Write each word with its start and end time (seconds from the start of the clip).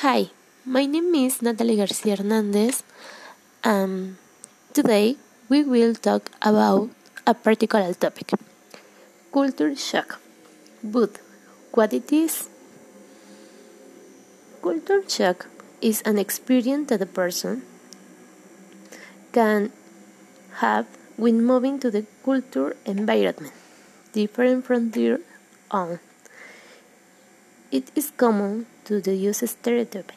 Hi, 0.00 0.30
my 0.64 0.86
name 0.86 1.14
is 1.14 1.42
Natalie 1.42 1.76
Garcia 1.76 2.16
Hernandez, 2.16 2.84
and 3.62 4.16
today 4.72 5.16
we 5.50 5.62
will 5.62 5.94
talk 5.94 6.30
about 6.40 6.88
a 7.26 7.34
particular 7.34 7.92
topic 7.92 8.32
culture 9.30 9.76
shock. 9.76 10.18
But 10.82 11.20
what 11.72 11.92
it 11.92 12.10
is? 12.10 12.48
Culture 14.62 15.04
shock 15.06 15.48
is 15.82 16.00
an 16.06 16.16
experience 16.16 16.88
that 16.88 17.02
a 17.02 17.12
person 17.20 17.60
can 19.32 19.70
have 20.64 20.86
when 21.18 21.44
moving 21.44 21.78
to 21.78 21.90
the 21.90 22.06
culture 22.24 22.74
environment 22.86 23.52
different 24.14 24.64
from 24.64 24.92
their 24.92 25.18
own. 25.70 26.00
It 27.70 27.90
is 27.94 28.10
common 28.16 28.66
to 28.84 29.00
the 29.00 29.14
use 29.14 29.42
stereotypes 29.48 30.14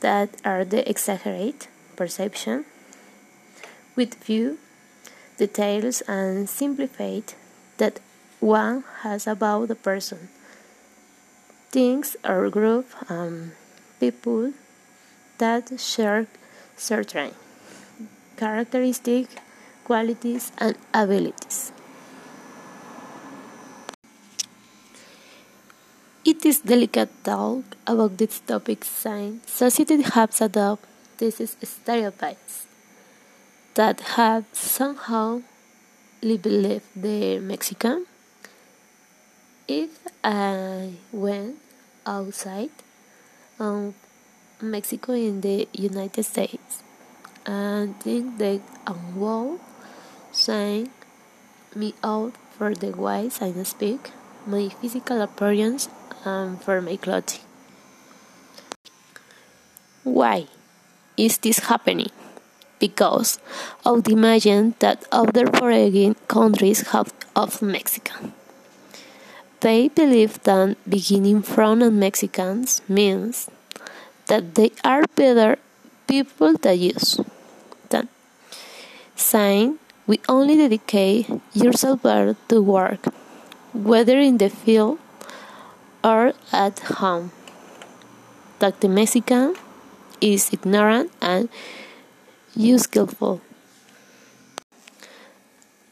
that 0.00 0.30
are 0.44 0.64
the 0.64 0.88
exaggerate 0.88 1.68
perception 1.96 2.64
with 3.96 4.14
few 4.14 4.58
details 5.38 6.02
and 6.06 6.48
simplified 6.48 7.34
that 7.78 8.00
one 8.40 8.84
has 9.02 9.26
about 9.26 9.68
the 9.68 9.74
person, 9.74 10.28
things 11.70 12.16
or 12.24 12.48
group, 12.50 12.86
um, 13.10 13.52
people 13.98 14.52
that 15.38 15.80
share 15.80 16.26
certain 16.76 17.32
characteristic 18.36 19.26
qualities, 19.86 20.50
and 20.58 20.76
abilities. 20.92 21.72
It 26.36 26.44
is 26.44 26.60
delicate 26.60 27.08
talk 27.24 27.64
about 27.88 28.18
this 28.20 28.44
topic 28.44 28.84
since 28.84 29.48
society 29.48 30.02
has 30.04 30.36
adopted 30.44 30.84
these 31.16 31.56
stereotypes 31.64 32.66
that 33.72 34.20
have 34.20 34.44
somehow 34.52 35.40
believed 36.20 36.84
the 36.94 37.40
Mexican. 37.40 38.04
If 39.66 39.96
I 40.22 41.00
went 41.10 41.56
outside 42.04 42.76
um, 43.58 43.94
Mexico 44.60 45.14
in 45.14 45.40
the 45.40 45.66
United 45.72 46.22
States 46.22 46.84
and 47.46 47.98
think 48.04 48.36
that 48.36 48.60
a 48.86 48.92
wall 49.16 49.58
saying 50.32 50.90
me 51.74 51.94
out 52.04 52.36
for 52.58 52.74
the 52.74 52.92
ways 52.92 53.40
I 53.40 53.56
speak, 53.64 54.12
my 54.44 54.68
physical 54.68 55.22
appearance, 55.22 55.88
um, 56.26 56.58
for 56.58 56.82
my 56.82 56.96
clothing. 56.96 57.40
Why 60.02 60.46
is 61.16 61.38
this 61.38 61.70
happening? 61.70 62.10
Because 62.78 63.38
of 63.86 64.04
the 64.04 64.12
imagine 64.12 64.74
that 64.80 65.06
other 65.10 65.46
foreign 65.46 66.14
countries 66.28 66.90
have 66.90 67.14
of 67.34 67.62
Mexico. 67.62 68.32
They 69.60 69.88
believe 69.88 70.42
that 70.42 70.76
beginning 70.88 71.42
from 71.42 71.80
Mexicans 71.98 72.82
means 72.88 73.48
that 74.26 74.54
they 74.54 74.72
are 74.84 75.04
better 75.14 75.58
people 76.06 76.54
than 76.58 76.78
us. 76.92 77.18
Then, 77.88 78.08
saying 79.14 79.78
we 80.06 80.20
only 80.28 80.56
dedicate 80.56 81.26
yourself 81.54 82.02
to 82.02 82.60
work, 82.60 83.06
whether 83.72 84.18
in 84.18 84.38
the 84.38 84.50
field 84.50 84.98
or 86.06 86.32
at 86.52 86.78
home. 87.02 87.32
That 88.60 88.80
the 88.80 88.88
Mexican 88.88 89.56
is 90.20 90.52
ignorant 90.52 91.10
and 91.20 91.48
unskillful. 92.54 93.40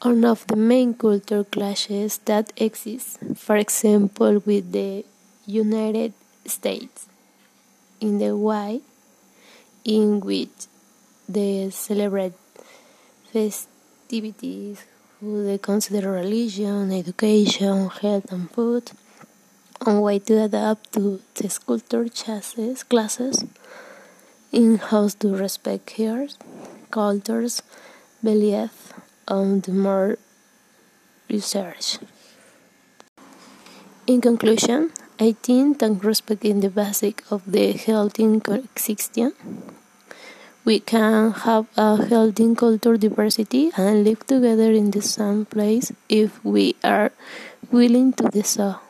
One 0.00 0.24
of 0.24 0.46
the 0.46 0.56
main 0.56 0.94
culture 0.94 1.44
clashes 1.44 2.18
that 2.24 2.52
exist, 2.56 3.18
for 3.36 3.56
example, 3.56 4.42
with 4.46 4.72
the 4.72 5.04
United 5.46 6.14
States, 6.46 7.06
in 8.00 8.18
the 8.18 8.34
way 8.36 8.80
in 9.84 10.20
which 10.20 10.66
they 11.28 11.68
celebrate 11.70 12.32
festivities, 13.32 14.84
who 15.20 15.44
they 15.44 15.58
consider 15.58 16.12
religion, 16.12 16.92
education, 16.92 17.90
health, 17.90 18.32
and 18.32 18.50
food 18.50 18.92
on 19.88 20.02
way 20.02 20.18
to 20.18 20.44
adapt 20.44 20.92
to 20.92 21.20
the 21.36 21.48
culture 21.66 22.06
classes, 22.08 22.84
classes 22.84 23.44
in 24.52 24.76
how 24.76 25.08
to 25.08 25.28
respect 25.34 25.90
here 25.96 26.28
cultures, 26.90 27.62
belief, 28.22 28.92
and 29.26 29.66
more 29.68 30.18
research. 31.28 31.98
In 34.06 34.20
conclusion, 34.20 34.90
I 35.20 35.32
think 35.42 35.80
that 35.80 36.04
respecting 36.04 36.60
the 36.60 36.70
basic 36.70 37.24
of 37.30 37.40
the 37.46 37.72
healthy 37.72 38.40
coexistence, 38.40 39.34
we 40.64 40.80
can 40.80 41.32
have 41.32 41.66
a 41.76 42.04
healthy 42.08 42.54
culture 42.54 42.96
diversity 42.96 43.70
and 43.76 44.04
live 44.04 44.26
together 44.26 44.72
in 44.72 44.90
the 44.90 45.02
same 45.02 45.44
place 45.44 45.92
if 46.08 46.42
we 46.44 46.76
are 46.84 47.12
willing 47.70 48.12
to 48.14 48.28
do 48.28 48.42
so. 48.42 48.80